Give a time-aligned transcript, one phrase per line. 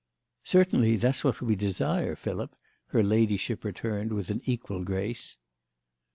[0.45, 2.55] "Certainly that's what we desire, Philip,"
[2.87, 5.37] her ladyship returned with an equal grace.